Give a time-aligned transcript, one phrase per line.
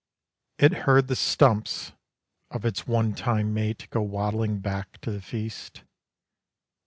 [0.57, 1.91] It heard the stumps
[2.49, 5.83] of Its one time mate go waddling back to the Feast.